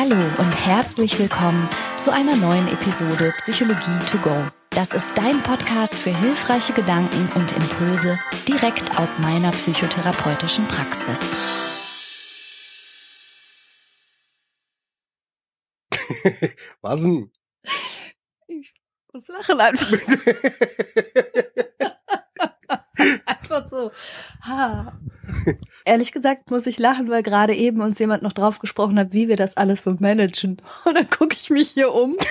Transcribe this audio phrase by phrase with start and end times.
[0.00, 4.46] Hallo und herzlich willkommen zu einer neuen Episode Psychologie to go.
[4.70, 8.16] Das ist dein Podcast für hilfreiche Gedanken und Impulse
[8.46, 11.18] direkt aus meiner psychotherapeutischen Praxis.
[16.80, 17.32] Was denn?
[18.46, 18.72] Ich
[19.12, 19.90] muss lachen einfach.
[23.26, 23.90] einfach so.
[24.42, 24.92] Ha.
[25.84, 29.28] Ehrlich gesagt muss ich lachen, weil gerade eben uns jemand noch drauf gesprochen hat, wie
[29.28, 30.60] wir das alles so managen.
[30.84, 32.16] Und dann gucke ich mich hier um.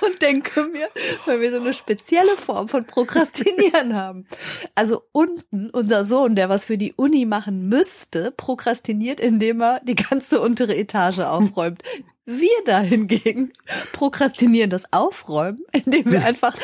[0.00, 0.88] und denke mir,
[1.26, 4.26] weil wir so eine spezielle Form von Prokrastinieren haben.
[4.74, 9.94] Also unten unser Sohn, der was für die Uni machen müsste, prokrastiniert, indem er die
[9.94, 11.82] ganze untere Etage aufräumt.
[12.24, 13.52] Wir da hingegen
[13.92, 16.56] prokrastinieren das Aufräumen, indem wir einfach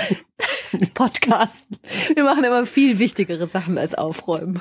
[0.95, 1.79] podcasten.
[2.15, 4.61] Wir machen immer viel wichtigere Sachen als Aufräumen.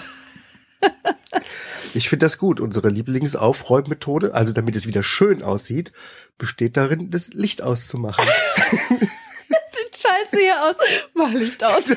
[1.94, 2.60] Ich finde das gut.
[2.60, 5.92] Unsere Lieblingsaufräummethode, also damit es wieder schön aussieht,
[6.38, 8.24] besteht darin, das Licht auszumachen.
[8.70, 10.78] Sieht scheiße hier aus.
[11.14, 11.86] Mach Licht aus.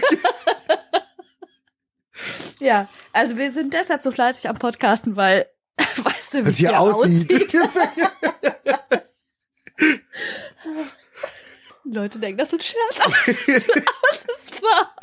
[2.60, 6.70] ja, also wir sind deshalb so fleißig am Podcasten, weil, weißt du, wie es hier,
[6.70, 7.32] hier aussieht.
[7.32, 7.56] aussieht?
[11.84, 14.94] Leute denken, das ist ein Scherz, aber es ist, aber es ist wahr.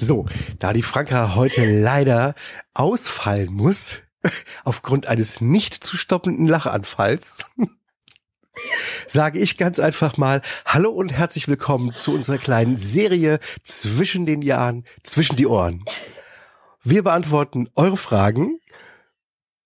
[0.00, 0.26] So,
[0.60, 2.36] da die Franka heute leider
[2.72, 4.00] ausfallen muss,
[4.64, 7.46] aufgrund eines nicht zu stoppenden Lachanfalls,
[9.08, 14.40] sage ich ganz einfach mal Hallo und herzlich willkommen zu unserer kleinen Serie zwischen den
[14.40, 15.84] Jahren, zwischen die Ohren.
[16.84, 18.60] Wir beantworten eure Fragen.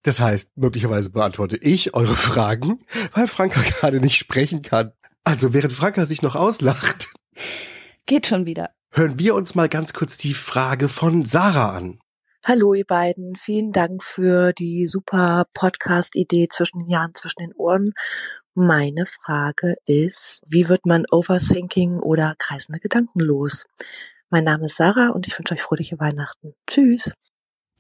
[0.02, 2.78] Das heißt, möglicherweise beantworte ich eure Fragen,
[3.12, 4.92] weil Franka gerade nicht sprechen kann.
[5.24, 7.10] Also während Franka sich noch auslacht.
[8.06, 11.98] Geht schon wieder hören wir uns mal ganz kurz die Frage von Sarah an.
[12.44, 17.94] Hallo ihr beiden, vielen Dank für die super Podcast-Idee zwischen den Jahren, zwischen den Ohren.
[18.54, 23.64] Meine Frage ist, wie wird man Overthinking oder kreisende Gedanken los?
[24.28, 26.52] Mein Name ist Sarah und ich wünsche euch fröhliche Weihnachten.
[26.66, 27.12] Tschüss.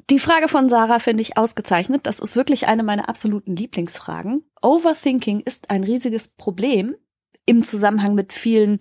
[0.08, 2.06] Die Frage von Sarah finde ich ausgezeichnet.
[2.06, 4.50] Das ist wirklich eine meiner absoluten Lieblingsfragen.
[4.62, 6.96] Overthinking ist ein riesiges Problem
[7.44, 8.78] im Zusammenhang mit vielen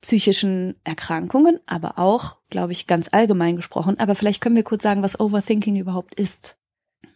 [0.00, 3.98] psychischen Erkrankungen, aber auch, glaube ich, ganz allgemein gesprochen.
[3.98, 6.56] Aber vielleicht können wir kurz sagen, was Overthinking überhaupt ist.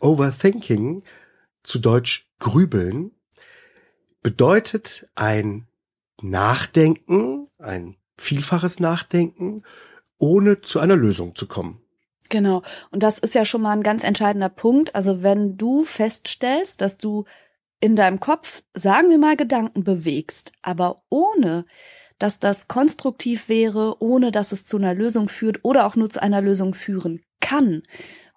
[0.00, 1.02] Overthinking,
[1.62, 3.12] zu Deutsch grübeln,
[4.22, 5.68] bedeutet ein
[6.20, 9.62] Nachdenken, ein vielfaches Nachdenken,
[10.18, 11.80] ohne zu einer Lösung zu kommen.
[12.28, 12.62] Genau.
[12.90, 14.94] Und das ist ja schon mal ein ganz entscheidender Punkt.
[14.94, 17.24] Also wenn du feststellst, dass du
[17.80, 21.66] in deinem Kopf, sagen wir mal, Gedanken bewegst, aber ohne
[22.22, 26.22] dass das konstruktiv wäre, ohne dass es zu einer Lösung führt oder auch nur zu
[26.22, 27.82] einer Lösung führen kann,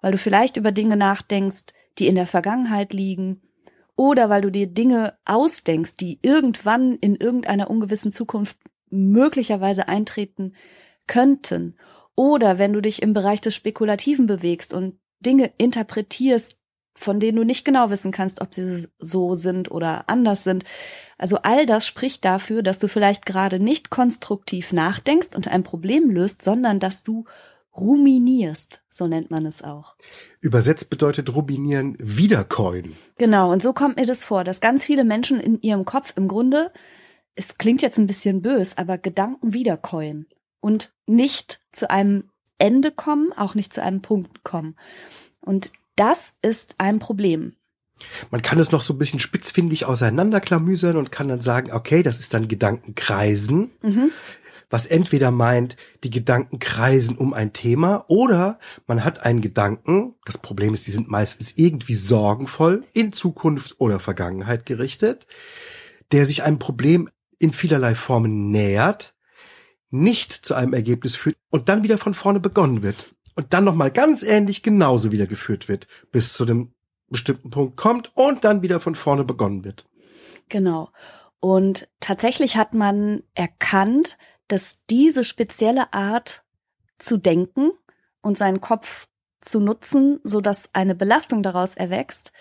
[0.00, 1.66] weil du vielleicht über Dinge nachdenkst,
[1.98, 3.42] die in der Vergangenheit liegen,
[3.94, 8.58] oder weil du dir Dinge ausdenkst, die irgendwann in irgendeiner ungewissen Zukunft
[8.90, 10.54] möglicherweise eintreten
[11.06, 11.76] könnten,
[12.16, 16.56] oder wenn du dich im Bereich des Spekulativen bewegst und Dinge interpretierst,
[16.96, 20.64] von denen du nicht genau wissen kannst, ob sie so sind oder anders sind.
[21.18, 26.10] Also all das spricht dafür, dass du vielleicht gerade nicht konstruktiv nachdenkst und ein Problem
[26.10, 27.24] löst, sondern dass du
[27.76, 29.96] ruminierst, so nennt man es auch.
[30.40, 32.96] Übersetzt bedeutet ruminieren wiedercoin.
[33.18, 36.26] Genau, und so kommt mir das vor, dass ganz viele Menschen in ihrem Kopf im
[36.28, 36.72] Grunde,
[37.34, 40.26] es klingt jetzt ein bisschen bös, aber Gedanken wiedercoin
[40.60, 44.76] und nicht zu einem Ende kommen, auch nicht zu einem Punkt kommen.
[45.40, 47.54] Und das ist ein Problem.
[48.30, 52.20] Man kann es noch so ein bisschen spitzfindig auseinanderklamüsern und kann dann sagen, okay, das
[52.20, 54.10] ist dann Gedankenkreisen, mhm.
[54.68, 60.38] was entweder meint, die Gedanken kreisen um ein Thema oder man hat einen Gedanken, das
[60.38, 65.26] Problem ist, die sind meistens irgendwie sorgenvoll in Zukunft oder Vergangenheit gerichtet,
[66.12, 67.08] der sich einem Problem
[67.38, 69.14] in vielerlei Formen nähert,
[69.88, 73.90] nicht zu einem Ergebnis führt und dann wieder von vorne begonnen wird und dann nochmal
[73.90, 76.74] ganz ähnlich genauso wieder geführt wird, bis zu dem
[77.08, 79.86] bestimmten Punkt kommt und dann wieder von vorne begonnen wird.
[80.48, 80.90] Genau.
[81.38, 84.16] Und tatsächlich hat man erkannt,
[84.48, 86.44] dass diese spezielle Art
[86.98, 87.70] zu denken
[88.22, 89.06] und seinen Kopf
[89.40, 92.32] zu nutzen, so dass eine Belastung daraus erwächst,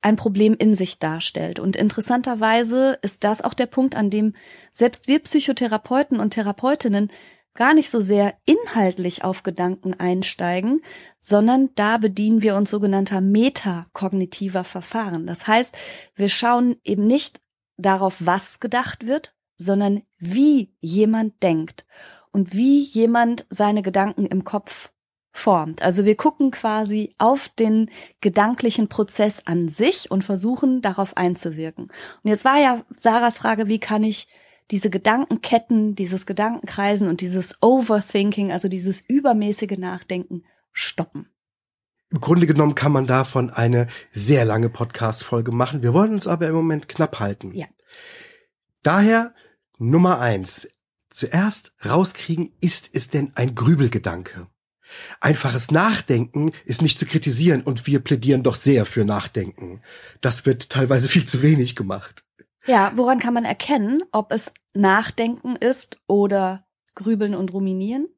[0.00, 1.58] ein Problem in sich darstellt.
[1.58, 4.34] Und interessanterweise ist das auch der Punkt, an dem
[4.72, 7.10] selbst wir Psychotherapeuten und Therapeutinnen
[7.54, 10.82] gar nicht so sehr inhaltlich auf Gedanken einsteigen,
[11.20, 15.26] sondern da bedienen wir uns sogenannter metakognitiver Verfahren.
[15.26, 15.76] Das heißt,
[16.14, 17.40] wir schauen eben nicht
[17.76, 21.86] darauf, was gedacht wird, sondern wie jemand denkt
[22.32, 24.90] und wie jemand seine Gedanken im Kopf
[25.32, 25.82] formt.
[25.82, 27.90] Also wir gucken quasi auf den
[28.20, 31.84] gedanklichen Prozess an sich und versuchen darauf einzuwirken.
[31.84, 34.28] Und jetzt war ja Sarahs Frage, wie kann ich
[34.72, 41.28] diese Gedankenketten, dieses Gedankenkreisen und dieses Overthinking, also dieses übermäßige Nachdenken stoppen.
[42.10, 45.82] Im Grunde genommen kann man davon eine sehr lange Podcast-Folge machen.
[45.82, 47.52] Wir wollen uns aber im Moment knapp halten.
[47.54, 47.66] Ja.
[48.82, 49.34] Daher
[49.78, 50.68] Nummer eins.
[51.10, 54.46] Zuerst rauskriegen, ist es denn ein Grübelgedanke?
[55.20, 59.82] Einfaches Nachdenken ist nicht zu kritisieren und wir plädieren doch sehr für Nachdenken.
[60.22, 62.24] Das wird teilweise viel zu wenig gemacht.
[62.66, 66.64] Ja, woran kann man erkennen, ob es Nachdenken ist oder
[66.94, 68.08] Grübeln und Ruminieren?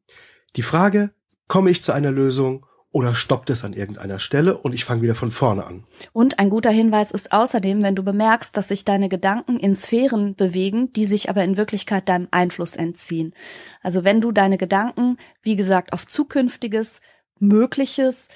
[0.56, 1.14] Die Frage,
[1.48, 5.16] komme ich zu einer Lösung oder stoppt es an irgendeiner Stelle und ich fange wieder
[5.16, 5.84] von vorne an.
[6.12, 10.36] Und ein guter Hinweis ist außerdem, wenn du bemerkst, dass sich deine Gedanken in Sphären
[10.36, 13.34] bewegen, die sich aber in Wirklichkeit deinem Einfluss entziehen.
[13.82, 17.00] Also wenn du deine Gedanken, wie gesagt, auf zukünftiges,
[17.40, 18.28] mögliches,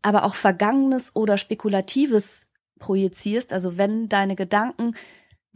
[0.00, 2.46] aber auch vergangenes oder spekulatives
[2.78, 4.94] projizierst, also wenn deine Gedanken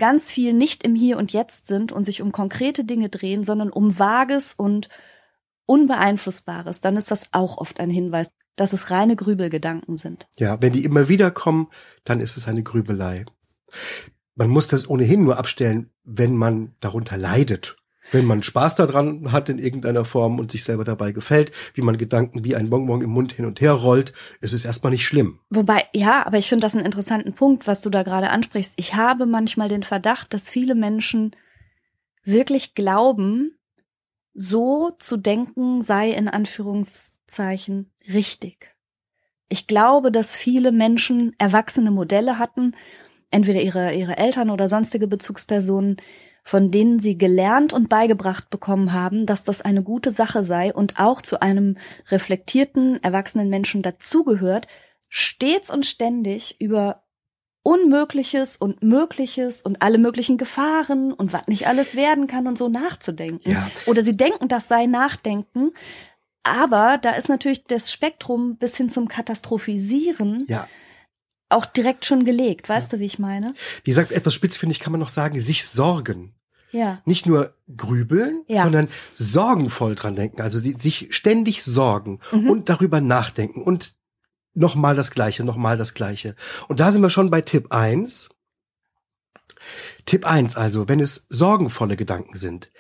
[0.01, 3.71] ganz viel nicht im Hier und Jetzt sind und sich um konkrete Dinge drehen, sondern
[3.71, 4.89] um Vages und
[5.67, 10.29] Unbeeinflussbares, dann ist das auch oft ein Hinweis dass es reine Grübelgedanken sind.
[10.39, 11.69] Ja, wenn die immer wieder kommen,
[12.05, 13.25] dann ist es eine Grübelei.
[14.35, 17.79] Man muss das ohnehin nur abstellen, wenn man darunter leidet.
[18.13, 21.99] Wenn man Spaß daran hat in irgendeiner Form und sich selber dabei gefällt, wie man
[21.99, 25.39] Gedanken wie ein Bonbon im Mund hin und her rollt, ist es erstmal nicht schlimm.
[25.51, 28.75] Wobei, ja, aber ich finde das einen interessanten Punkt, was du da gerade ansprichst.
[28.77, 31.37] Ich habe manchmal den Verdacht, dass viele Menschen
[32.25, 33.57] wirklich glauben,
[34.35, 38.75] so zu denken sei in Anführungszeichen richtig.
[39.49, 42.77] Ich glaube, dass viele Menschen erwachsene Modelle hatten,
[43.31, 45.97] entweder ihre, ihre Eltern oder sonstige Bezugspersonen,
[46.51, 50.99] von denen sie gelernt und beigebracht bekommen haben, dass das eine gute Sache sei und
[50.99, 51.77] auch zu einem
[52.11, 54.67] reflektierten, erwachsenen Menschen dazugehört,
[55.09, 57.05] stets und ständig über
[57.63, 62.69] Unmögliches und Mögliches und alle möglichen Gefahren und was nicht alles werden kann und so
[62.69, 63.49] nachzudenken.
[63.49, 63.71] Ja.
[63.87, 65.71] Oder sie denken, das sei Nachdenken,
[66.43, 70.67] aber da ist natürlich das Spektrum bis hin zum Katastrophisieren Ja.
[71.49, 72.69] auch direkt schon gelegt.
[72.69, 73.55] Weißt du, wie ich meine?
[73.85, 76.35] Wie gesagt, etwas spitzfindig kann man noch sagen, sich sorgen.
[76.73, 77.03] Ja.
[77.05, 78.63] Nicht nur grübeln, Ja.
[78.63, 80.41] sondern sorgenvoll dran denken.
[80.41, 82.51] Also die, sich ständig sorgen Mhm.
[82.51, 83.95] und darüber nachdenken und
[84.55, 86.35] nochmal das Gleiche, nochmal das Gleiche.
[86.69, 88.29] Und da sind wir schon bei Tipp eins.
[90.07, 92.71] Tipp eins also, wenn es sorgenvolle Gedanken sind,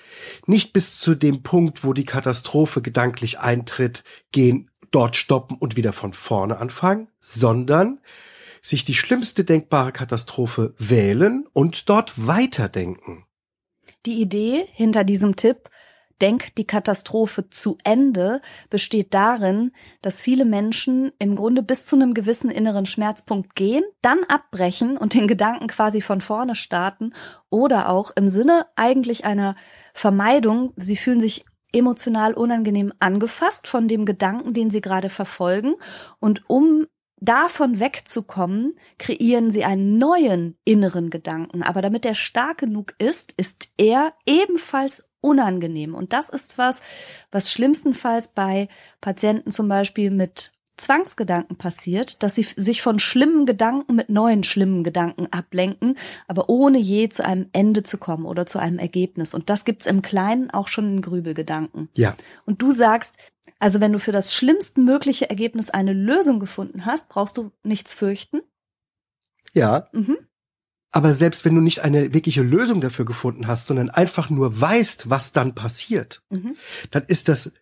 [0.46, 4.02] nicht bis zu dem Punkt, wo die Katastrophe gedanklich eintritt,
[4.32, 8.00] gehen, dort stoppen und wieder von vorne anfangen, sondern
[8.62, 13.24] sich die schlimmste denkbare Katastrophe wählen und dort weiterdenken.
[14.06, 15.68] Die Idee hinter diesem Tipp,
[16.20, 22.14] denk die Katastrophe zu Ende, besteht darin, dass viele Menschen im Grunde bis zu einem
[22.14, 27.14] gewissen inneren Schmerzpunkt gehen, dann abbrechen und den Gedanken quasi von vorne starten
[27.48, 29.54] oder auch im Sinne eigentlich einer
[29.94, 35.74] Vermeidung, sie fühlen sich emotional unangenehm angefasst von dem Gedanken, den sie gerade verfolgen
[36.18, 36.86] und um
[37.20, 41.62] davon wegzukommen, kreieren sie einen neuen inneren Gedanken.
[41.62, 45.94] Aber damit er stark genug ist, ist er ebenfalls unangenehm.
[45.94, 46.82] Und das ist was,
[47.30, 48.68] was schlimmstenfalls bei
[49.00, 54.82] Patienten zum Beispiel mit Zwangsgedanken passiert, dass sie sich von schlimmen Gedanken mit neuen schlimmen
[54.82, 59.34] Gedanken ablenken, aber ohne je zu einem Ende zu kommen oder zu einem Ergebnis.
[59.34, 61.90] Und das gibt's im Kleinen auch schon in Grübelgedanken.
[61.94, 63.16] Ja, Und du sagst,
[63.60, 68.40] also wenn du für das schlimmstmögliche Ergebnis eine Lösung gefunden hast, brauchst du nichts fürchten.
[69.52, 69.88] ja.
[69.92, 70.18] Mhm.
[70.92, 75.08] Aber selbst wenn du nicht eine wirkliche Lösung dafür gefunden hast, sondern einfach nur weißt,
[75.08, 76.56] was dann passiert, Mhm.
[76.90, 77.52] dann ist das,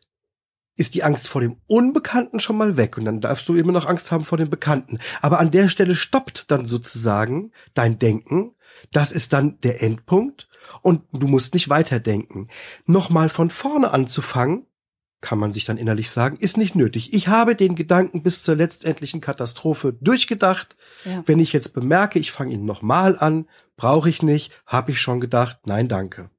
[0.76, 3.84] ist die Angst vor dem Unbekannten schon mal weg und dann darfst du immer noch
[3.84, 4.98] Angst haben vor dem Bekannten.
[5.20, 8.54] Aber an der Stelle stoppt dann sozusagen dein Denken.
[8.92, 10.48] Das ist dann der Endpunkt
[10.80, 12.48] und du musst nicht weiterdenken.
[12.86, 14.64] Nochmal von vorne anzufangen,
[15.20, 17.12] kann man sich dann innerlich sagen, ist nicht nötig.
[17.12, 20.76] Ich habe den Gedanken bis zur letztendlichen Katastrophe durchgedacht.
[21.04, 21.22] Ja.
[21.26, 25.20] Wenn ich jetzt bemerke, ich fange ihn nochmal an, brauche ich nicht, habe ich schon
[25.20, 26.30] gedacht, nein, danke.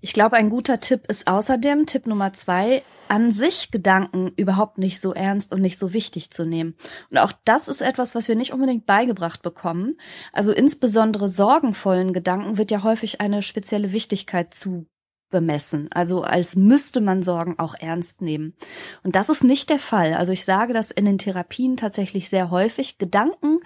[0.00, 5.00] Ich glaube, ein guter Tipp ist außerdem, Tipp Nummer zwei, an sich Gedanken überhaupt nicht
[5.00, 6.74] so ernst und nicht so wichtig zu nehmen.
[7.10, 9.96] Und auch das ist etwas, was wir nicht unbedingt beigebracht bekommen.
[10.32, 14.86] Also insbesondere sorgenvollen Gedanken wird ja häufig eine spezielle Wichtigkeit zu
[15.32, 15.88] bemessen.
[15.90, 18.54] Also als müsste man Sorgen auch ernst nehmen.
[19.02, 20.14] Und das ist nicht der Fall.
[20.14, 22.98] Also ich sage das in den Therapien tatsächlich sehr häufig.
[22.98, 23.58] Gedanken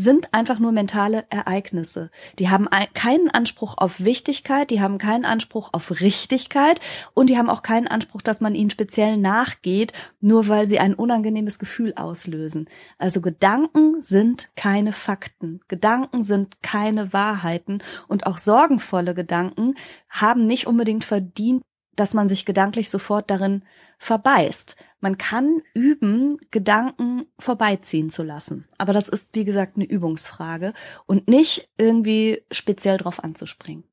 [0.00, 2.10] sind einfach nur mentale Ereignisse.
[2.38, 6.80] Die haben keinen Anspruch auf Wichtigkeit, die haben keinen Anspruch auf Richtigkeit
[7.14, 10.94] und die haben auch keinen Anspruch, dass man ihnen speziell nachgeht, nur weil sie ein
[10.94, 12.68] unangenehmes Gefühl auslösen.
[12.98, 15.60] Also Gedanken sind keine Fakten.
[15.68, 19.74] Gedanken sind keine Wahrheiten und auch sorgenvolle Gedanken
[20.08, 21.62] haben nicht unbedingt verdient,
[21.96, 23.62] dass man sich gedanklich sofort darin
[23.98, 24.76] verbeißt.
[25.00, 28.68] Man kann üben, Gedanken vorbeiziehen zu lassen.
[28.76, 30.74] Aber das ist, wie gesagt, eine Übungsfrage
[31.06, 33.84] und nicht irgendwie speziell drauf anzuspringen.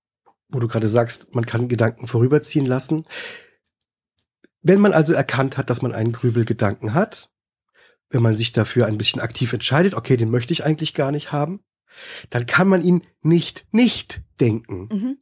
[0.49, 3.05] Wo du gerade sagst, man kann Gedanken vorüberziehen lassen.
[4.61, 7.29] Wenn man also erkannt hat, dass man einen Grübelgedanken hat,
[8.09, 11.31] wenn man sich dafür ein bisschen aktiv entscheidet, okay, den möchte ich eigentlich gar nicht
[11.31, 11.61] haben,
[12.29, 14.89] dann kann man ihn nicht nicht denken.
[14.91, 15.17] Mhm.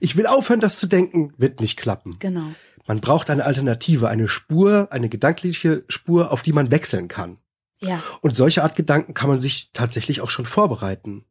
[0.00, 2.16] Ich will aufhören, das zu denken, wird nicht klappen.
[2.18, 2.50] Genau.
[2.86, 7.38] Man braucht eine Alternative, eine Spur, eine gedankliche Spur, auf die man wechseln kann.
[7.80, 8.02] Ja.
[8.20, 11.24] Und solche Art Gedanken kann man sich tatsächlich auch schon vorbereiten.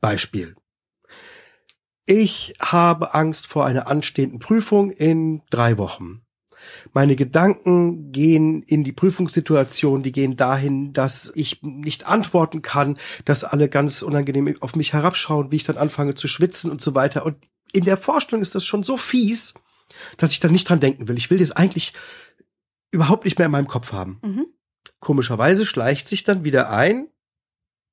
[0.00, 0.56] Beispiel.
[2.04, 6.22] Ich habe Angst vor einer anstehenden Prüfung in drei Wochen.
[6.92, 13.44] Meine Gedanken gehen in die Prüfungssituation, die gehen dahin, dass ich nicht antworten kann, dass
[13.44, 17.24] alle ganz unangenehm auf mich herabschauen, wie ich dann anfange zu schwitzen und so weiter.
[17.24, 17.36] Und
[17.72, 19.54] in der Vorstellung ist das schon so fies,
[20.16, 21.16] dass ich da nicht dran denken will.
[21.16, 21.92] Ich will das eigentlich
[22.90, 24.20] überhaupt nicht mehr in meinem Kopf haben.
[24.22, 24.46] Mhm.
[25.00, 27.08] Komischerweise schleicht sich dann wieder ein,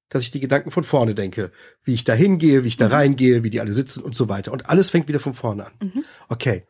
[0.09, 1.51] dass ich die Gedanken von vorne denke,
[1.83, 2.93] wie ich da hingehe, wie ich da mhm.
[2.93, 4.51] reingehe, wie die alle sitzen und so weiter.
[4.51, 5.73] Und alles fängt wieder von vorne an.
[5.81, 6.05] Mhm.
[6.29, 6.67] Okay.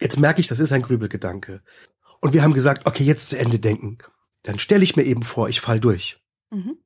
[0.00, 1.62] Jetzt merke ich, das ist ein Grübelgedanke.
[2.20, 3.98] Und wir haben gesagt, okay, jetzt zu Ende denken.
[4.42, 6.20] Dann stelle ich mir eben vor, ich fall durch.
[6.50, 6.78] Mhm.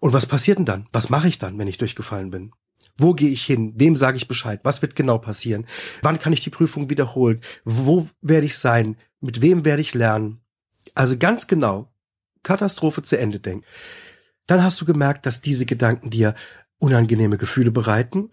[0.00, 0.88] Und was passiert denn dann?
[0.92, 2.52] Was mache ich dann, wenn ich durchgefallen bin?
[2.96, 3.72] Wo gehe ich hin?
[3.76, 4.60] Wem sage ich Bescheid?
[4.64, 5.66] Was wird genau passieren?
[6.02, 7.40] Wann kann ich die Prüfung wiederholen?
[7.64, 8.96] Wo werde ich sein?
[9.20, 10.40] Mit wem werde ich lernen?
[10.94, 11.92] Also ganz genau
[12.42, 13.64] Katastrophe zu Ende denken.
[14.46, 16.34] Dann hast du gemerkt, dass diese Gedanken dir
[16.78, 18.30] unangenehme Gefühle bereiten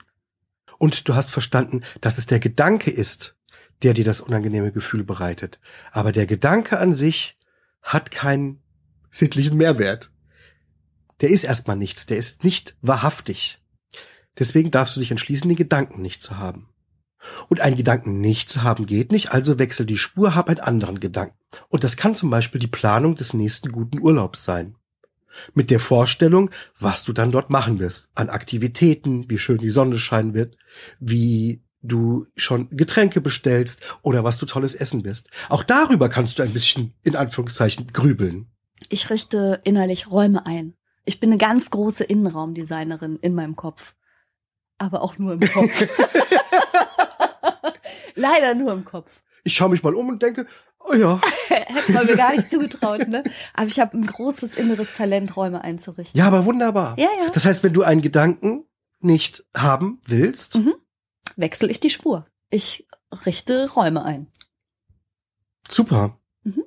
[0.79, 3.35] und du hast verstanden, dass es der Gedanke ist,
[3.83, 5.59] der dir das unangenehme Gefühl bereitet.
[5.91, 7.37] Aber der Gedanke an sich
[7.81, 8.61] hat keinen
[9.11, 10.11] sittlichen Mehrwert.
[11.21, 13.61] Der ist erstmal nichts, der ist nicht wahrhaftig.
[14.39, 16.69] Deswegen darfst du dich entschließen, den Gedanken nicht zu haben.
[17.49, 20.99] Und einen Gedanken nicht zu haben geht nicht, also wechsel die Spur, hab einen anderen
[20.99, 21.37] Gedanken.
[21.67, 24.75] Und das kann zum Beispiel die Planung des nächsten guten Urlaubs sein.
[25.53, 28.09] Mit der Vorstellung, was du dann dort machen wirst.
[28.15, 30.57] An Aktivitäten, wie schön die Sonne scheinen wird,
[30.99, 35.29] wie du schon Getränke bestellst oder was du tolles essen wirst.
[35.47, 38.47] Auch darüber kannst du ein bisschen, in Anführungszeichen, grübeln.
[38.89, 40.73] Ich richte innerlich Räume ein.
[41.05, 43.95] Ich bin eine ganz große Innenraumdesignerin in meinem Kopf
[44.79, 45.87] aber auch nur im Kopf.
[48.15, 49.21] Leider nur im Kopf.
[49.43, 50.45] Ich schaue mich mal um und denke,
[50.79, 51.21] oh ja.
[51.47, 53.23] Hätte man mir gar nicht zugetraut, ne?
[53.53, 56.17] Aber ich habe ein großes inneres Talent, Räume einzurichten.
[56.17, 56.95] Ja, aber wunderbar.
[56.97, 57.29] Ja, ja.
[57.31, 58.65] Das heißt, wenn du einen Gedanken
[58.99, 60.75] nicht haben willst, mhm.
[61.35, 62.27] wechsle ich die Spur.
[62.49, 62.87] Ich
[63.25, 64.27] richte Räume ein.
[65.69, 66.19] Super.
[66.43, 66.63] Mhm.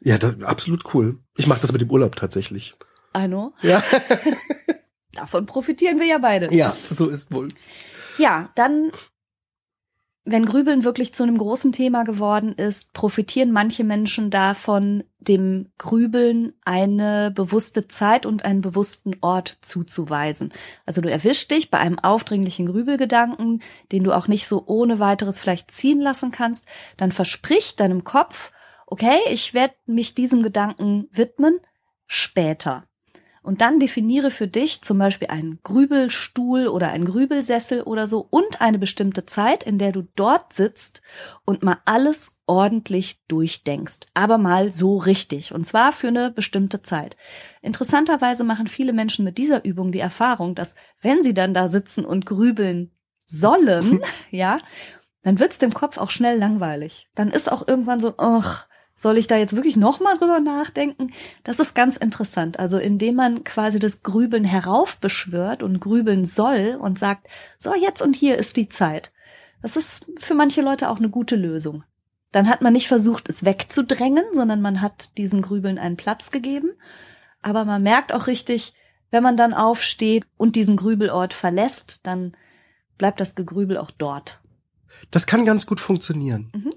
[0.00, 1.18] Ja, das, absolut cool.
[1.36, 2.74] Ich mache das mit dem Urlaub tatsächlich.
[3.16, 3.54] I know.
[3.62, 3.82] Ja.
[5.14, 6.54] Davon profitieren wir ja beide.
[6.54, 7.48] Ja, so ist wohl.
[8.18, 8.92] Ja, dann,
[10.24, 16.54] wenn Grübeln wirklich zu einem großen Thema geworden ist, profitieren manche Menschen davon, dem Grübeln
[16.64, 20.52] eine bewusste Zeit und einen bewussten Ort zuzuweisen.
[20.86, 23.62] Also du erwischst dich bei einem aufdringlichen Grübelgedanken,
[23.92, 28.52] den du auch nicht so ohne weiteres vielleicht ziehen lassen kannst, dann versprich deinem Kopf,
[28.86, 31.60] okay, ich werde mich diesem Gedanken widmen,
[32.06, 32.84] später.
[33.42, 38.60] Und dann definiere für dich zum Beispiel einen Grübelstuhl oder einen Grübelsessel oder so und
[38.60, 41.00] eine bestimmte Zeit, in der du dort sitzt
[41.46, 44.08] und mal alles ordentlich durchdenkst.
[44.12, 45.54] Aber mal so richtig.
[45.54, 47.16] Und zwar für eine bestimmte Zeit.
[47.62, 52.04] Interessanterweise machen viele Menschen mit dieser Übung die Erfahrung, dass wenn sie dann da sitzen
[52.04, 52.90] und grübeln
[53.24, 54.58] sollen, ja,
[55.22, 57.08] dann wird's dem Kopf auch schnell langweilig.
[57.14, 58.66] Dann ist auch irgendwann so, ach,
[59.00, 61.06] soll ich da jetzt wirklich nochmal drüber nachdenken?
[61.42, 62.58] Das ist ganz interessant.
[62.58, 67.26] Also indem man quasi das Grübeln heraufbeschwört und grübeln soll und sagt,
[67.58, 69.10] so jetzt und hier ist die Zeit.
[69.62, 71.82] Das ist für manche Leute auch eine gute Lösung.
[72.30, 76.68] Dann hat man nicht versucht, es wegzudrängen, sondern man hat diesen Grübeln einen Platz gegeben.
[77.40, 78.74] Aber man merkt auch richtig,
[79.10, 82.36] wenn man dann aufsteht und diesen Grübelort verlässt, dann
[82.98, 84.42] bleibt das Gegrübel auch dort.
[85.10, 86.52] Das kann ganz gut funktionieren.
[86.54, 86.74] Mhm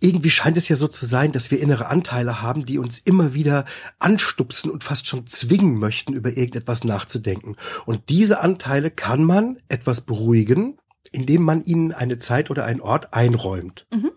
[0.00, 3.34] irgendwie scheint es ja so zu sein, dass wir innere Anteile haben, die uns immer
[3.34, 3.64] wieder
[3.98, 7.56] anstupsen und fast schon zwingen möchten, über irgendetwas nachzudenken.
[7.86, 10.78] Und diese Anteile kann man etwas beruhigen,
[11.12, 13.86] indem man ihnen eine Zeit oder einen Ort einräumt.
[13.92, 14.10] Mhm.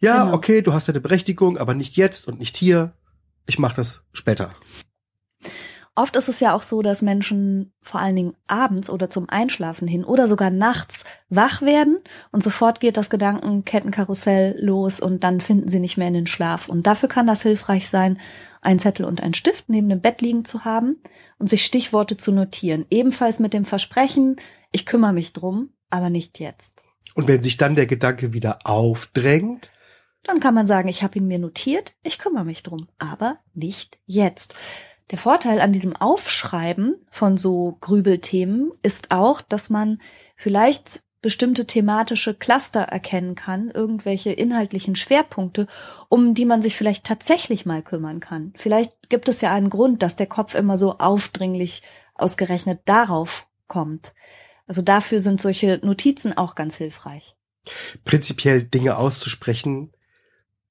[0.00, 0.36] Ja, genau.
[0.36, 2.92] okay, du hast eine Berechtigung, aber nicht jetzt und nicht hier.
[3.46, 4.50] Ich mache das später.
[5.98, 9.88] Oft ist es ja auch so, dass Menschen vor allen Dingen abends oder zum Einschlafen
[9.88, 11.98] hin oder sogar nachts wach werden
[12.32, 16.68] und sofort geht das Gedankenkettenkarussell los und dann finden sie nicht mehr in den Schlaf.
[16.68, 18.20] Und dafür kann das hilfreich sein,
[18.60, 20.98] einen Zettel und einen Stift neben dem Bett liegen zu haben
[21.38, 22.84] und sich Stichworte zu notieren.
[22.90, 24.36] Ebenfalls mit dem Versprechen,
[24.72, 26.82] ich kümmere mich drum, aber nicht jetzt.
[27.14, 29.70] Und wenn sich dann der Gedanke wieder aufdrängt,
[30.24, 33.98] dann kann man sagen, ich habe ihn mir notiert, ich kümmere mich drum, aber nicht
[34.04, 34.54] jetzt.
[35.10, 40.00] Der Vorteil an diesem Aufschreiben von so Grübelthemen ist auch, dass man
[40.34, 45.66] vielleicht bestimmte thematische Cluster erkennen kann, irgendwelche inhaltlichen Schwerpunkte,
[46.08, 48.52] um die man sich vielleicht tatsächlich mal kümmern kann.
[48.56, 51.82] Vielleicht gibt es ja einen Grund, dass der Kopf immer so aufdringlich
[52.14, 54.14] ausgerechnet darauf kommt.
[54.66, 57.34] Also dafür sind solche Notizen auch ganz hilfreich.
[58.04, 59.92] Prinzipiell Dinge auszusprechen,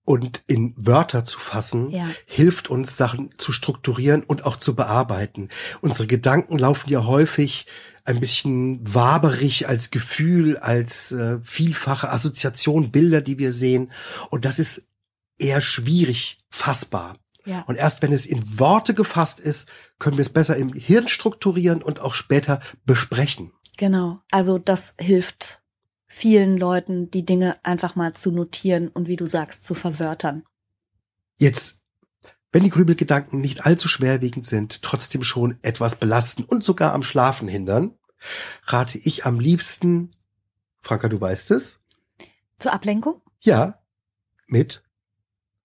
[0.05, 2.07] und in Wörter zu fassen, Ja.
[2.25, 5.49] hilft uns, Sachen zu strukturieren und auch zu bearbeiten.
[5.81, 7.65] Unsere Gedanken laufen ja häufig
[8.05, 13.91] ein bisschen waberig als Gefühl, als äh, vielfache Assoziation, Bilder, die wir sehen.
[14.29, 14.91] Und das ist
[15.39, 17.17] eher schwierig fassbar.
[17.45, 17.61] Ja.
[17.67, 21.81] Und erst wenn es in Worte gefasst ist, können wir es besser im Hirn strukturieren
[21.81, 23.51] und auch später besprechen.
[23.77, 24.19] Genau.
[24.29, 25.61] Also das hilft
[26.15, 30.43] vielen Leuten, die Dinge einfach mal zu notieren und wie du sagst, zu verwörtern.
[31.35, 31.83] Jetzt,
[32.53, 37.49] wenn die Grübelgedanken nicht allzu schwerwiegend sind, trotzdem schon etwas belasten und sogar am Schlafen
[37.49, 37.95] hindern,
[38.63, 40.15] rate ich am liebsten,
[40.79, 41.79] Franka, du weißt es,
[42.59, 43.21] Zur Ablenkung?
[43.41, 43.79] ja,
[44.47, 44.83] mit,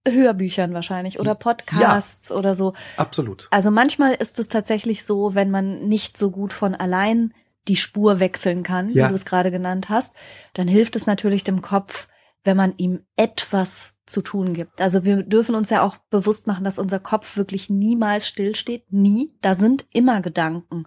[0.08, 2.72] Hörbüchern wahrscheinlich oder Podcasts oder so.
[2.96, 3.46] absolut.
[3.52, 7.34] Also manchmal ist es tatsächlich so, wenn man nicht so gut von allein
[7.68, 9.04] die Spur wechseln kann, Ja.
[9.04, 10.14] wie du es gerade genannt hast,
[10.54, 12.08] dann hilft es natürlich dem Kopf,
[12.42, 14.80] wenn man ihm etwas zu tun gibt.
[14.80, 19.34] Also wir dürfen uns ja auch bewusst machen, dass unser Kopf wirklich niemals stillsteht, nie.
[19.42, 20.86] Da sind immer Gedanken.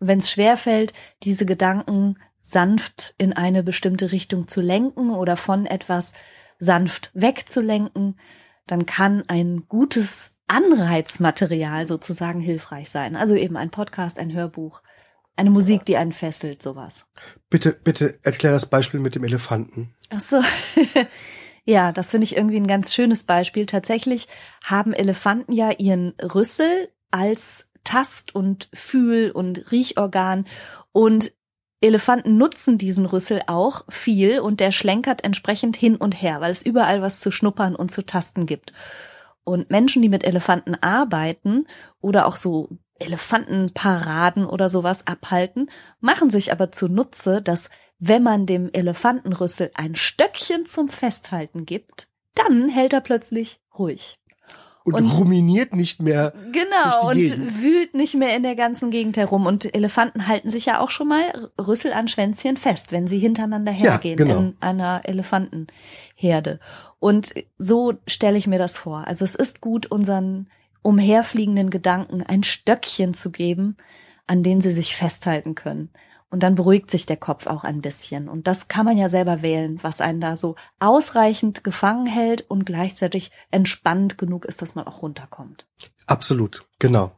[0.00, 5.66] Und wenn es schwerfällt, diese Gedanken sanft in eine bestimmte Richtung zu lenken oder von
[5.66, 6.14] etwas
[6.58, 8.18] sanft wegzulenken,
[8.66, 13.16] dann kann ein gutes Anreizmaterial sozusagen hilfreich sein.
[13.16, 14.82] Also eben ein Podcast, ein Hörbuch,
[15.36, 17.06] eine Musik, die einen fesselt, sowas.
[17.50, 19.94] Bitte, bitte erklär das Beispiel mit dem Elefanten.
[20.10, 20.40] Ach so.
[21.64, 23.66] ja, das finde ich irgendwie ein ganz schönes Beispiel.
[23.66, 24.28] Tatsächlich
[24.62, 30.46] haben Elefanten ja ihren Rüssel als Tast- und Fühl- und Riechorgan
[30.92, 31.32] und
[31.80, 36.62] Elefanten nutzen diesen Rüssel auch viel und der schlenkert entsprechend hin und her, weil es
[36.62, 38.72] überall was zu schnuppern und zu tasten gibt.
[39.44, 41.66] Und Menschen, die mit Elefanten arbeiten
[42.00, 48.70] oder auch so Elefantenparaden oder sowas abhalten, machen sich aber zunutze, dass wenn man dem
[48.72, 54.18] Elefantenrüssel ein Stöckchen zum Festhalten gibt, dann hält er plötzlich ruhig.
[54.84, 56.34] Und, Und- ruminiert nicht mehr.
[56.52, 57.62] Genau, und Gegend.
[57.62, 59.46] wühlt nicht mehr in der ganzen Gegend herum.
[59.46, 63.72] Und Elefanten halten sich ja auch schon mal Rüssel an Schwänzchen fest, wenn sie hintereinander
[63.72, 64.38] hergehen genau.
[64.38, 66.60] in einer Elefantenherde.
[66.98, 69.06] Und so stelle ich mir das vor.
[69.06, 70.50] Also es ist gut, unseren
[70.84, 73.76] umherfliegenden Gedanken ein Stöckchen zu geben,
[74.26, 75.90] an denen sie sich festhalten können.
[76.30, 78.28] Und dann beruhigt sich der Kopf auch ein bisschen.
[78.28, 82.64] Und das kann man ja selber wählen, was einen da so ausreichend gefangen hält und
[82.66, 85.66] gleichzeitig entspannt genug ist, dass man auch runterkommt.
[86.06, 87.12] Absolut, genau.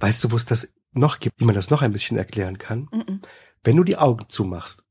[0.00, 2.88] Weißt du, wo es das noch gibt, wie man das noch ein bisschen erklären kann?
[2.92, 3.22] Mhm.
[3.64, 4.84] Wenn du die Augen zumachst,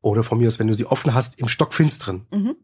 [0.00, 2.56] oder von mir aus, wenn du sie offen hast, im Stockfinsteren, Mhm.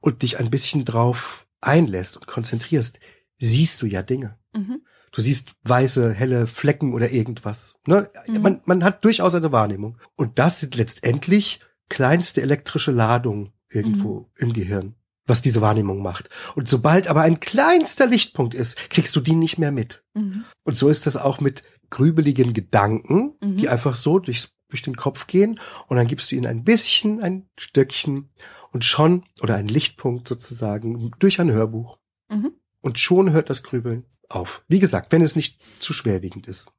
[0.00, 3.00] und dich ein bisschen drauf einlässt und konzentrierst,
[3.46, 4.38] siehst du ja Dinge.
[4.54, 4.82] Mhm.
[5.12, 7.74] Du siehst weiße, helle Flecken oder irgendwas.
[7.86, 8.10] Ne?
[8.28, 8.40] Mhm.
[8.42, 9.98] Man, man hat durchaus eine Wahrnehmung.
[10.16, 14.26] Und das sind letztendlich kleinste elektrische Ladungen irgendwo Mhm.
[14.36, 14.94] im Gehirn,
[15.26, 16.30] was diese Wahrnehmung macht.
[16.54, 20.02] Und sobald aber ein kleinster Lichtpunkt ist, kriegst du die nicht mehr mit.
[20.14, 20.44] Mhm.
[20.64, 23.56] Und so ist das auch mit grübeligen Gedanken, Mhm.
[23.58, 25.60] die einfach so durch, durch den Kopf gehen.
[25.88, 28.30] Und dann gibst du ihnen ein bisschen, ein Stöckchen
[28.70, 31.98] und schon, oder ein Lichtpunkt sozusagen, durch ein Hörbuch.
[32.30, 32.52] Mhm.
[32.82, 34.62] Und schon hört das Grübeln auf.
[34.68, 36.72] Wie gesagt, wenn es nicht zu schwerwiegend ist.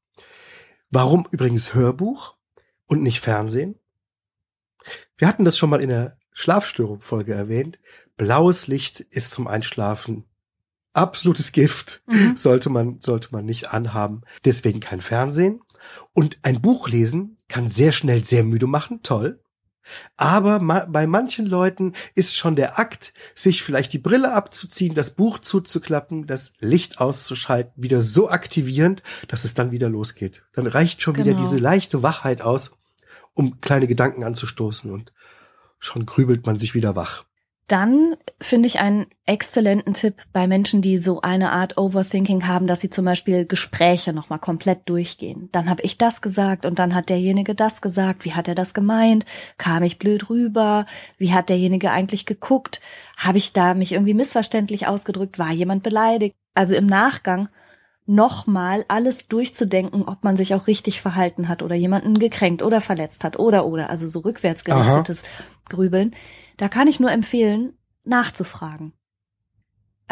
[0.91, 2.35] Warum übrigens Hörbuch
[2.85, 3.79] und nicht Fernsehen?
[5.17, 7.79] Wir hatten das schon mal in der Schlafstörung-Folge erwähnt.
[8.17, 10.25] Blaues Licht ist zum Einschlafen
[10.93, 12.03] absolutes Gift.
[12.07, 12.35] Mhm.
[12.37, 14.21] Sollte man, sollte man nicht anhaben.
[14.45, 15.61] Deswegen kein Fernsehen.
[16.13, 19.01] Und ein Buch lesen kann sehr schnell sehr müde machen.
[19.03, 19.42] Toll.
[20.17, 25.11] Aber ma bei manchen Leuten ist schon der Akt, sich vielleicht die Brille abzuziehen, das
[25.11, 30.43] Buch zuzuklappen, das Licht auszuschalten, wieder so aktivierend, dass es dann wieder losgeht.
[30.53, 31.41] Dann reicht schon wieder Genau.
[31.41, 32.77] diese leichte Wachheit aus,
[33.33, 35.11] um kleine Gedanken anzustoßen und
[35.79, 37.25] schon grübelt man sich wieder wach.
[37.67, 42.81] Dann finde ich einen exzellenten Tipp bei Menschen, die so eine Art Overthinking haben, dass
[42.81, 45.47] sie zum Beispiel Gespräche nochmal komplett durchgehen.
[45.53, 48.25] Dann habe ich das gesagt und dann hat derjenige das gesagt.
[48.25, 49.25] Wie hat er das gemeint?
[49.57, 50.85] Kam ich blöd rüber?
[51.17, 52.81] Wie hat derjenige eigentlich geguckt?
[53.15, 55.39] Habe ich da mich irgendwie missverständlich ausgedrückt?
[55.39, 56.35] War jemand beleidigt?
[56.53, 57.47] Also im Nachgang
[58.05, 63.23] nochmal alles durchzudenken, ob man sich auch richtig verhalten hat oder jemanden gekränkt oder verletzt
[63.23, 65.23] hat oder oder, also so rückwärts gerichtetes.
[65.69, 66.11] Grübeln.
[66.57, 68.93] Da kann ich nur empfehlen, nachzufragen.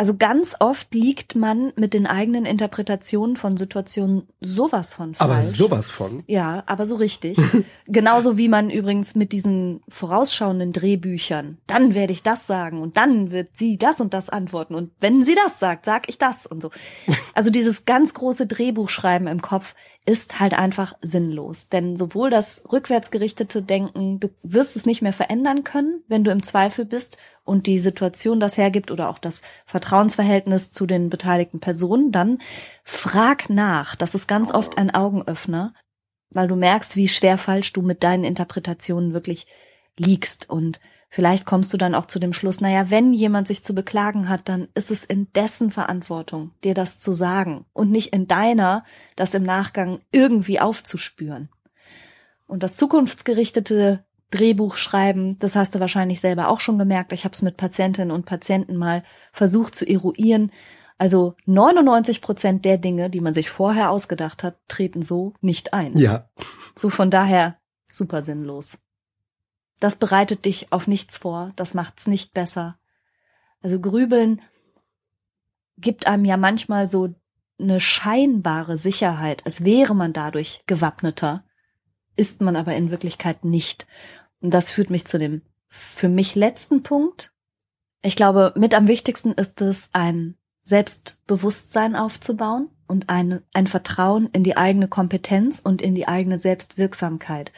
[0.02, 5.32] Also ganz oft liegt man mit den eigenen Interpretationen von Situationen sowas von falsch.
[5.32, 6.24] Aber sowas von?
[6.26, 7.38] Ja, aber so richtig.
[7.86, 13.30] Genauso wie man übrigens mit diesen vorausschauenden Drehbüchern, dann werde ich das sagen und dann
[13.30, 16.64] wird sie das und das antworten und wenn sie das sagt, sag ich das und
[16.64, 16.72] so.
[17.34, 21.70] Also dieses ganz große Drehbuchschreiben im Kopf ist halt einfach sinnlos.
[21.70, 26.44] Denn sowohl das rückwärtsgerichtete Denken, du wirst es nicht mehr verändern können, wenn du im
[26.44, 32.12] Zweifel bist und die Situation das hergibt oder auch das Vertrauensverhältnis zu den beteiligten Personen,
[32.12, 32.40] dann
[32.84, 33.96] frag nach.
[33.96, 35.74] Das ist ganz oft ein Augenöffner,
[36.30, 39.48] weil du merkst, wie schwer falsch du mit deinen Interpretationen wirklich
[39.98, 40.80] liegst und
[41.14, 44.48] Vielleicht kommst du dann auch zu dem Schluss, naja, wenn jemand sich zu beklagen hat,
[44.48, 48.86] dann ist es in dessen Verantwortung, dir das zu sagen und nicht in deiner,
[49.18, 51.50] das im Nachgang irgendwie aufzuspüren.
[52.48, 57.14] Und das zukunftsgerichtete Drehbuch schreiben, das hast du wahrscheinlich selber auch schon gemerkt.
[57.14, 60.52] Ich habe es mit Patientinnen und Patienten mal versucht zu eruieren.
[60.98, 65.98] Also 99 Prozent der Dinge, die man sich vorher ausgedacht hat, treten so nicht ein.
[65.98, 66.30] Ja.
[66.76, 67.58] So von daher
[67.90, 68.80] super sinnlos.
[69.80, 72.78] Das bereitet dich auf nichts vor, das macht's nicht besser.
[73.62, 74.42] Also Grübeln
[75.78, 77.14] gibt einem ja manchmal so
[77.60, 81.44] eine scheinbare Sicherheit, als wäre man dadurch gewappneter,
[82.16, 83.88] ist man aber in Wirklichkeit nicht.
[84.42, 87.32] Und das führt mich zu dem für mich letzten Punkt.
[88.04, 94.44] Ich glaube, mit am wichtigsten ist es, ein Selbstbewusstsein aufzubauen und ein, ein Vertrauen in
[94.44, 97.54] die eigene Kompetenz und in die eigene Selbstwirksamkeit.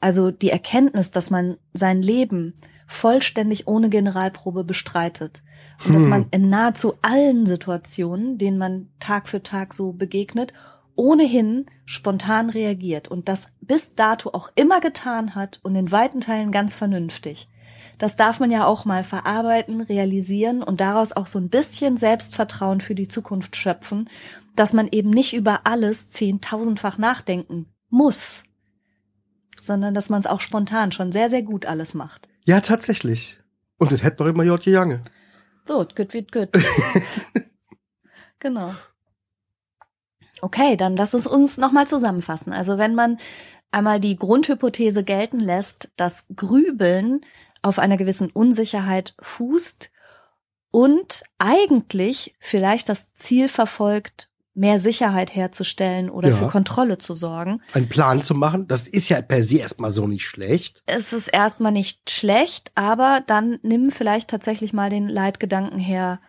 [0.00, 2.54] Also die Erkenntnis, dass man sein Leben
[2.86, 5.42] vollständig ohne Generalprobe bestreitet
[5.84, 6.00] und hm.
[6.00, 10.54] dass man in nahezu allen Situationen, denen man Tag für Tag so begegnet,
[10.96, 16.52] ohnehin spontan reagiert und das bis dato auch immer getan hat und in weiten Teilen
[16.52, 17.48] ganz vernünftig.
[17.98, 22.80] Das darf man ja auch mal verarbeiten, realisieren und daraus auch so ein bisschen Selbstvertrauen
[22.80, 24.08] für die Zukunft schöpfen,
[24.56, 28.44] dass man eben nicht über alles zehntausendfach nachdenken muss
[29.60, 32.28] sondern dass man es auch spontan schon sehr, sehr gut alles macht.
[32.46, 33.38] Ja, tatsächlich.
[33.78, 34.64] Und das hätte man immer J.
[34.66, 35.02] Jange.
[35.66, 36.48] So, gut wird gut.
[38.38, 38.74] genau.
[40.42, 42.52] Okay, dann lass es uns nochmal zusammenfassen.
[42.52, 43.18] Also wenn man
[43.70, 47.20] einmal die Grundhypothese gelten lässt, dass Grübeln
[47.62, 49.90] auf einer gewissen Unsicherheit fußt
[50.70, 56.36] und eigentlich vielleicht das Ziel verfolgt, mehr Sicherheit herzustellen oder ja.
[56.36, 57.62] für Kontrolle zu sorgen.
[57.72, 60.82] Ein Plan zu machen, das ist ja per se erstmal so nicht schlecht.
[60.86, 66.20] Es ist erstmal nicht schlecht, aber dann nimm vielleicht tatsächlich mal den Leitgedanken her,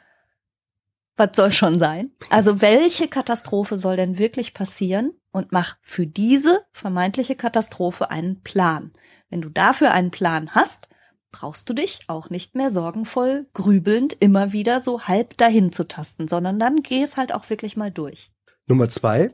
[1.21, 2.11] was soll schon sein?
[2.29, 5.13] Also welche Katastrophe soll denn wirklich passieren?
[5.31, 8.91] Und mach für diese vermeintliche Katastrophe einen Plan.
[9.29, 10.89] Wenn du dafür einen Plan hast,
[11.31, 16.27] brauchst du dich auch nicht mehr sorgenvoll, grübelnd immer wieder so halb dahin zu tasten,
[16.27, 18.31] sondern dann geh es halt auch wirklich mal durch.
[18.65, 19.33] Nummer zwei.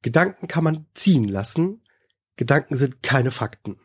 [0.00, 1.82] Gedanken kann man ziehen lassen.
[2.36, 3.80] Gedanken sind keine Fakten.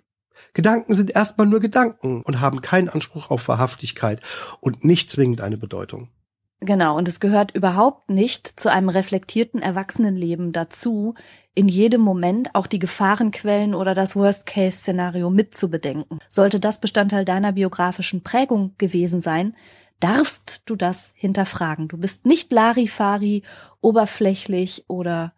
[0.54, 4.22] Gedanken sind erstmal nur Gedanken und haben keinen Anspruch auf Wahrhaftigkeit
[4.62, 6.10] und nicht zwingend eine Bedeutung.
[6.60, 11.16] Genau, und es gehört überhaupt nicht zu einem reflektierten Erwachsenenleben dazu,
[11.56, 16.20] in jedem Moment auch die Gefahrenquellen oder das Worst-Case-Szenario mitzubedenken.
[16.30, 19.56] Sollte das Bestandteil deiner biografischen Prägung gewesen sein,
[20.00, 21.88] darfst du das hinterfragen.
[21.88, 23.44] Du bist nicht Larifari,
[23.82, 25.34] oberflächlich oder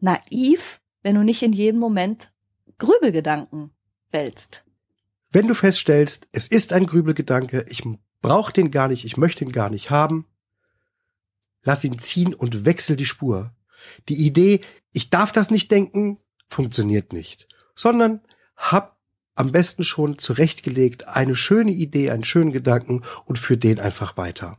[0.00, 2.32] naiv, wenn du nicht in jedem Moment
[2.78, 3.70] Grübelgedanken
[4.10, 4.64] wälzt.
[5.30, 7.82] Wenn du feststellst, es ist ein Grübelgedanke, ich
[8.20, 10.26] brauche den gar nicht, ich möchte ihn gar nicht haben,
[11.64, 13.52] lass ihn ziehen und wechsel die Spur.
[14.08, 14.60] Die Idee,
[14.92, 18.20] ich darf das nicht denken, funktioniert nicht, sondern
[18.56, 18.94] hab
[19.34, 24.58] am besten schon zurechtgelegt eine schöne Idee, einen schönen Gedanken und führ den einfach weiter.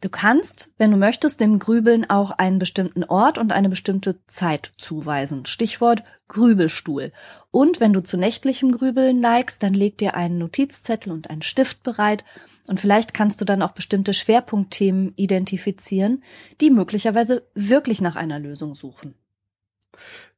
[0.00, 4.72] Du kannst, wenn du möchtest, dem Grübeln auch einen bestimmten Ort und eine bestimmte Zeit
[4.78, 5.44] zuweisen.
[5.44, 7.10] Stichwort Grübelstuhl.
[7.50, 11.82] Und wenn du zu nächtlichem Grübeln neigst, dann leg dir einen Notizzettel und einen Stift
[11.82, 12.24] bereit
[12.68, 16.22] und vielleicht kannst du dann auch bestimmte Schwerpunktthemen identifizieren,
[16.60, 19.14] die möglicherweise wirklich nach einer Lösung suchen.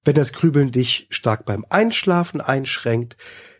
[0.05, 3.17] Wenn das Grübeln dich stark beim Einschlafen einschränkt,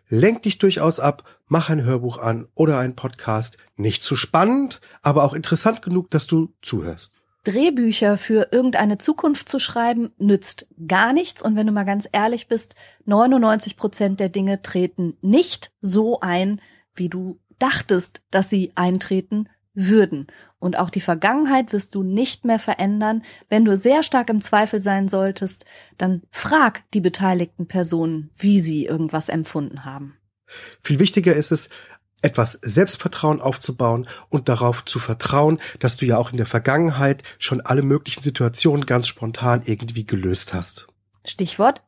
[0.09, 3.59] lenk dich durchaus ab, mach ein Hörbuch an oder einen Podcast.
[3.77, 7.13] Nicht zu spannend, aber auch interessant genug, dass du zuhörst.
[7.45, 11.43] Drehbücher für irgendeine Zukunft zu schreiben, nützt gar nichts.
[11.43, 12.75] Und wenn du mal ganz ehrlich bist,
[13.07, 16.61] 99 Prozent der Dinge treten nicht so ein,
[16.95, 20.27] wie du dachtest, dass sie eintreten würden.
[20.59, 23.23] Und auch die Vergangenheit wirst du nicht mehr verändern.
[23.49, 25.65] Wenn du sehr stark im Zweifel sein solltest,
[25.97, 30.17] dann frag die beteiligten Personen, wie sie irgendwas empfunden haben.
[30.83, 31.71] Viel wichtiger ist es,
[32.23, 37.61] etwas Selbstvertrauen aufzubauen und darauf zu vertrauen, dass du ja auch in der Vergangenheit schon
[37.63, 40.89] alle möglichen Situationen ganz spontan irgendwie gelöst hast.
[41.25, 41.83] Stichwort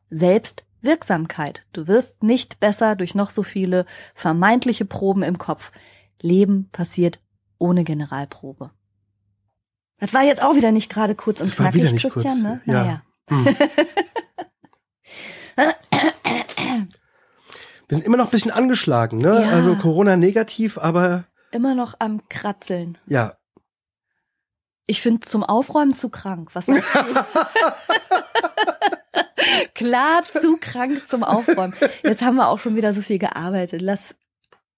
[0.87, 1.63] Selbstwirksamkeit.
[1.71, 5.71] Du wirst nicht besser durch noch so viele vermeintliche Proben im Kopf.
[6.21, 7.19] Leben passiert
[7.57, 8.71] ohne Generalprobe.
[9.99, 12.41] Das war jetzt auch wieder nicht gerade kurz und Das knackig, Christian, kurz.
[12.41, 12.61] ne?
[12.65, 12.73] Ja.
[12.73, 13.01] Naja.
[13.29, 13.45] Hm.
[17.87, 19.41] Wir sind immer noch ein bisschen angeschlagen, ne?
[19.43, 19.49] Ja.
[19.51, 22.97] Also Corona negativ, aber Immer noch am Kratzeln.
[23.07, 23.35] ja.
[24.85, 26.49] Ich finde zum Aufräumen zu krank.
[26.55, 26.99] Was sagst du?
[29.75, 31.75] Klar zu krank zum Aufräumen.
[32.03, 33.81] Jetzt haben wir auch schon wieder so viel gearbeitet.
[33.81, 34.15] Lass,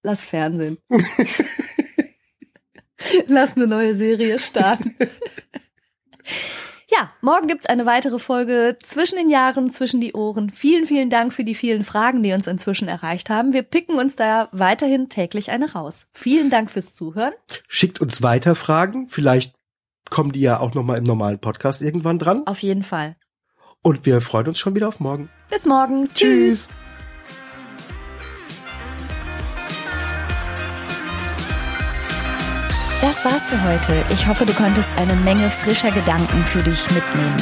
[0.04, 0.78] lass Fernsehen.
[3.28, 4.96] lass eine neue Serie starten.
[6.88, 10.50] Ja, morgen gibt's eine weitere Folge zwischen den Jahren, zwischen die Ohren.
[10.50, 13.54] Vielen, vielen Dank für die vielen Fragen, die uns inzwischen erreicht haben.
[13.54, 16.08] Wir picken uns da weiterhin täglich eine raus.
[16.14, 17.34] Vielen Dank fürs Zuhören.
[17.68, 19.10] Schickt uns weiter Fragen.
[19.10, 19.56] Vielleicht
[20.10, 22.46] kommen die ja auch noch mal im normalen Podcast irgendwann dran.
[22.46, 23.18] Auf jeden Fall.
[23.86, 25.30] Und wir freuen uns schon wieder auf morgen.
[25.48, 26.10] Bis morgen.
[26.12, 26.70] Tschüss.
[33.00, 34.04] Das war's für heute.
[34.12, 37.38] Ich hoffe, du konntest eine Menge frischer Gedanken für dich mitnehmen.